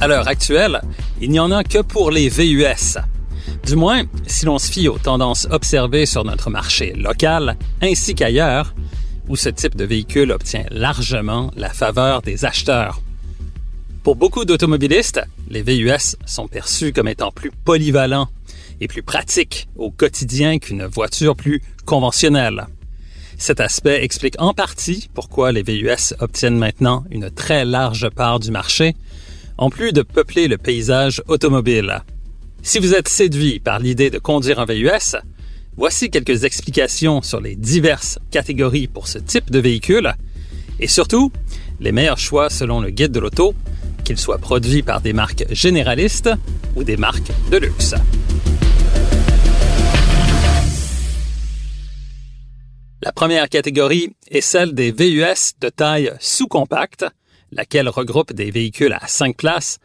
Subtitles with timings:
[0.00, 0.80] À l'heure actuelle,
[1.20, 2.98] il n'y en a que pour les VUS.
[3.66, 8.74] Du moins, si l'on se fie aux tendances observées sur notre marché local ainsi qu'ailleurs,
[9.28, 13.02] où ce type de véhicule obtient largement la faveur des acheteurs.
[14.04, 15.20] Pour beaucoup d'automobilistes,
[15.50, 18.28] les VUS sont perçus comme étant plus polyvalents
[18.80, 22.68] et plus pratiques au quotidien qu'une voiture plus conventionnelle.
[23.36, 28.52] Cet aspect explique en partie pourquoi les VUS obtiennent maintenant une très large part du
[28.52, 28.94] marché,
[29.58, 32.02] en plus de peupler le paysage automobile.
[32.62, 35.16] Si vous êtes séduit par l'idée de conduire un VUS,
[35.76, 40.14] voici quelques explications sur les diverses catégories pour ce type de véhicule
[40.80, 41.32] et surtout
[41.80, 43.54] les meilleurs choix selon le guide de l'auto,
[44.04, 46.30] qu'ils soient produits par des marques généralistes
[46.76, 47.94] ou des marques de luxe.
[53.02, 57.06] La première catégorie est celle des VUS de taille sous-compacte,
[57.52, 59.78] laquelle regroupe des véhicules à 5 places,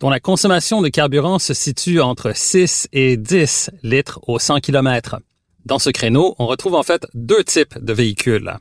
[0.00, 5.16] dont la consommation de carburant se situe entre 6 et 10 litres au 100 km.
[5.64, 8.52] Dans ce créneau, on retrouve en fait deux types de véhicules.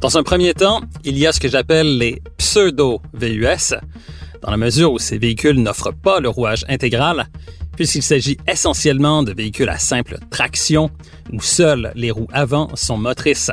[0.00, 3.74] Dans un premier temps, il y a ce que j'appelle les pseudo-VUS,
[4.42, 7.28] dans la mesure où ces véhicules n'offrent pas le rouage intégral,
[7.76, 10.90] puisqu'il s'agit essentiellement de véhicules à simple traction
[11.32, 13.50] où seules les roues avant sont motrices.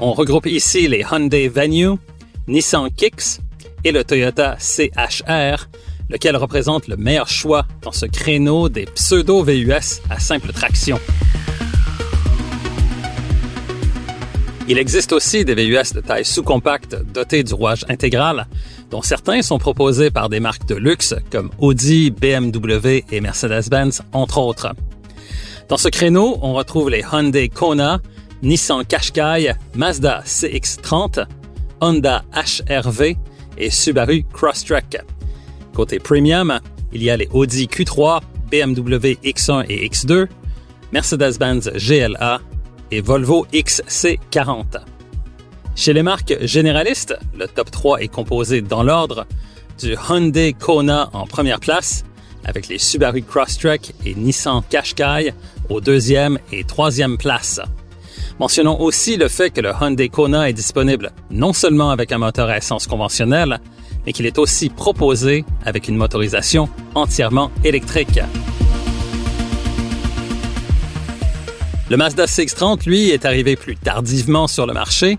[0.00, 1.98] On regroupe ici les Hyundai Venue,
[2.46, 3.40] Nissan Kicks
[3.82, 5.68] et le Toyota CHR,
[6.08, 11.00] lequel représente le meilleur choix dans ce créneau des pseudo-VUS à simple traction.
[14.68, 18.46] Il existe aussi des VUS de taille sous-compacte dotés du rouage intégral,
[18.92, 24.38] dont certains sont proposés par des marques de luxe comme Audi, BMW et Mercedes-Benz, entre
[24.38, 24.76] autres.
[25.68, 28.00] Dans ce créneau, on retrouve les Hyundai Kona,
[28.42, 31.26] Nissan Qashqai, Mazda CX-30,
[31.80, 33.16] Honda HRV
[33.56, 34.98] et Subaru Crosstrek.
[35.74, 36.60] Côté premium,
[36.92, 40.28] il y a les Audi Q3, BMW X1 et X2,
[40.92, 42.40] Mercedes-Benz GLA
[42.90, 44.80] et Volvo XC40.
[45.76, 49.26] Chez les marques généralistes, le top 3 est composé dans l'ordre
[49.78, 52.04] du Hyundai Kona en première place,
[52.44, 55.32] avec les Subaru Crosstrek et Nissan Qashqai
[55.68, 57.60] aux deuxième et troisième places.
[58.38, 62.48] Mentionnons aussi le fait que le Hyundai Kona est disponible non seulement avec un moteur
[62.48, 63.58] à essence conventionnel,
[64.06, 68.20] mais qu'il est aussi proposé avec une motorisation entièrement électrique.
[71.90, 75.18] Le Mazda CX-30, lui, est arrivé plus tardivement sur le marché,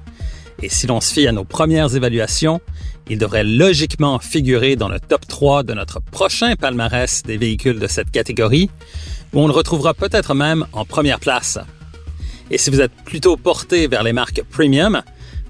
[0.62, 2.62] et si l'on se fie à nos premières évaluations,
[3.10, 7.88] il devrait logiquement figurer dans le top 3 de notre prochain palmarès des véhicules de
[7.88, 8.70] cette catégorie,
[9.34, 11.60] où on le retrouvera peut-être même en première place.
[12.52, 15.02] Et si vous êtes plutôt porté vers les marques premium,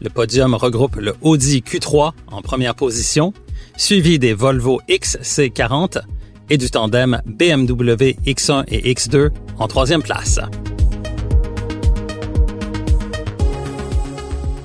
[0.01, 3.33] le podium regroupe le Audi Q3 en première position,
[3.77, 6.01] suivi des Volvo XC40
[6.49, 10.39] et du tandem BMW X1 et X2 en troisième place.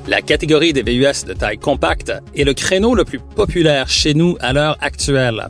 [0.07, 4.37] La catégorie des VUS de taille compacte est le créneau le plus populaire chez nous
[4.41, 5.49] à l'heure actuelle.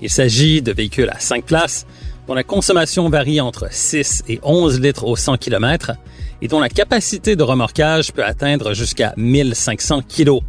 [0.00, 1.86] Il s'agit de véhicules à 5 places
[2.26, 5.92] dont la consommation varie entre 6 et 11 litres au 100 km
[6.40, 10.40] et dont la capacité de remorquage peut atteindre jusqu'à 1500 kg.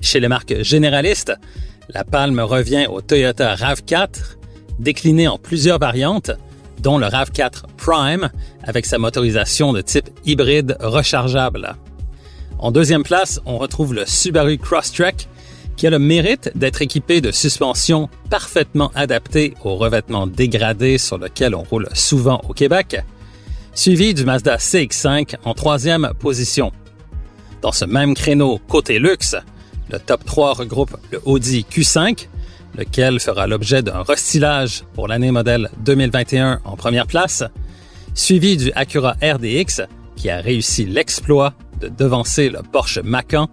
[0.00, 1.32] Chez les marques généralistes,
[1.90, 4.36] la palme revient au Toyota RAV4,
[4.78, 6.30] décliné en plusieurs variantes,
[6.80, 8.30] dont le RAV4 Prime
[8.62, 11.76] avec sa motorisation de type hybride rechargeable.
[12.58, 15.28] En deuxième place, on retrouve le Subaru Crosstrek,
[15.80, 21.54] qui a le mérite d'être équipé de suspensions parfaitement adaptées au revêtement dégradé sur lequel
[21.54, 23.02] on roule souvent au Québec,
[23.72, 26.70] suivi du Mazda CX5 en troisième position.
[27.62, 29.36] Dans ce même créneau côté luxe,
[29.90, 32.28] le top 3 regroupe le Audi Q5,
[32.76, 37.42] lequel fera l'objet d'un restylage pour l'année modèle 2021 en première place,
[38.12, 39.80] suivi du Acura RDX,
[40.14, 43.48] qui a réussi l'exploit de devancer le Porsche Macan,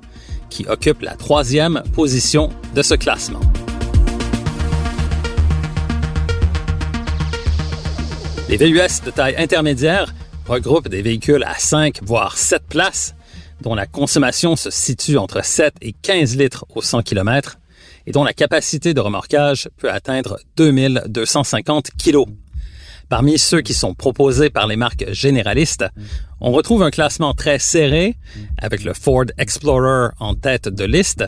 [0.49, 3.41] qui occupe la troisième position de ce classement.
[8.49, 10.13] Les VUS de taille intermédiaire
[10.47, 13.13] regroupent des véhicules à 5 voire 7 places,
[13.61, 17.57] dont la consommation se situe entre 7 et 15 litres au 100 km
[18.05, 22.25] et dont la capacité de remorquage peut atteindre 2250 kg.
[23.09, 25.85] Parmi ceux qui sont proposés par les marques généralistes,
[26.41, 28.17] on retrouve un classement très serré
[28.57, 31.23] avec le Ford Explorer en tête de liste,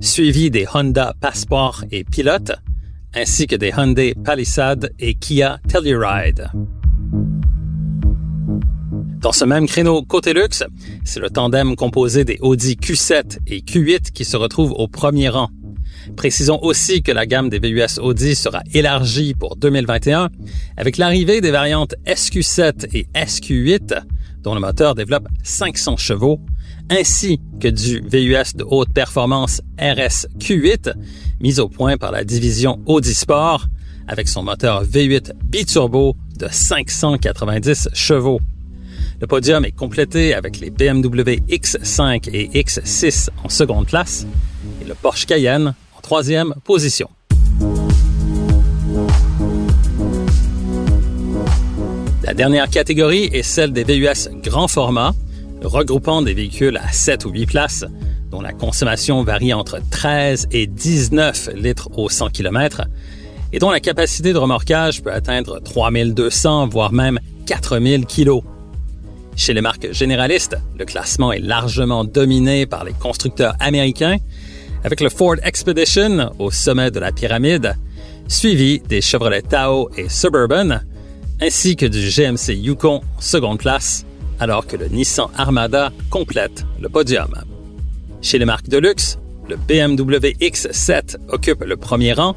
[0.00, 2.52] suivi des Honda Passport et Pilot,
[3.14, 6.50] ainsi que des Hyundai Palisade et Kia Telluride.
[9.20, 10.64] Dans ce même créneau côté luxe,
[11.04, 15.50] c'est le tandem composé des Audi Q7 et Q8 qui se retrouvent au premier rang.
[16.16, 20.30] Précisons aussi que la gamme des VUS Audi sera élargie pour 2021
[20.76, 24.02] avec l'arrivée des variantes SQ7 et SQ8
[24.42, 26.40] dont le moteur développe 500 chevaux,
[26.88, 30.94] ainsi que du VUS de haute performance RS Q8
[31.40, 33.66] mis au point par la division Audi Sport
[34.08, 38.40] avec son moteur V8 biturbo de 590 chevaux.
[39.20, 44.26] Le podium est complété avec les BMW X5 et X6 en seconde place
[44.82, 47.08] et le Porsche Cayenne troisième position.
[52.22, 55.14] La dernière catégorie est celle des VUS grand format,
[55.62, 57.84] regroupant des véhicules à 7 ou 8 places,
[58.30, 62.82] dont la consommation varie entre 13 et 19 litres au 100 km,
[63.52, 68.42] et dont la capacité de remorquage peut atteindre 3200 voire même 4000 kg.
[69.34, 74.18] Chez les marques généralistes, le classement est largement dominé par les constructeurs américains,
[74.84, 77.76] avec le Ford Expedition au sommet de la pyramide,
[78.28, 80.80] suivi des Chevrolet Tahoe et Suburban,
[81.40, 84.04] ainsi que du GMC Yukon en seconde place,
[84.38, 87.34] alors que le Nissan Armada complète le podium.
[88.22, 89.18] Chez les marques de luxe,
[89.48, 92.36] le BMW X7 occupe le premier rang,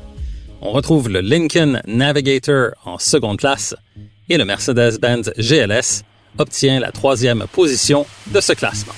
[0.61, 3.75] on retrouve le Lincoln Navigator en seconde place
[4.29, 6.03] et le Mercedes-Benz GLS
[6.37, 8.93] obtient la troisième position de ce classement.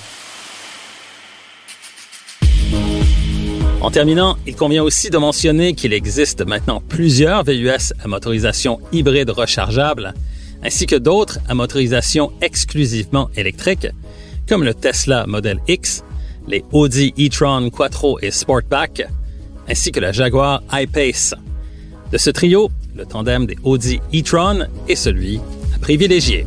[3.80, 9.30] En terminant, il convient aussi de mentionner qu'il existe maintenant plusieurs VUS à motorisation hybride
[9.30, 10.14] rechargeable,
[10.62, 13.86] ainsi que d'autres à motorisation exclusivement électrique,
[14.48, 16.02] comme le Tesla Model X,
[16.48, 19.06] les Audi e-tron Quattro et Sportback,
[19.68, 21.34] ainsi que la Jaguar I-Pace.
[22.10, 25.38] De ce trio, le tandem des Audi e-tron est celui
[25.74, 26.46] à privilégier.